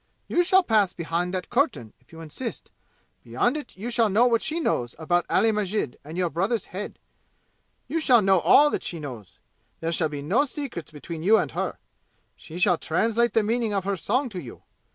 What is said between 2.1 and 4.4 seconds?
you insist. Beyond it you shall know